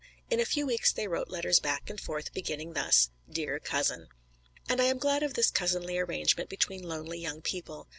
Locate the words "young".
7.19-7.43